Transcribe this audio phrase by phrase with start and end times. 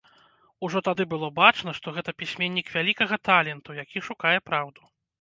[0.67, 4.95] Ужо тады было бачна, што гэта пісьменнік вялікага таленту, які шукае праўду.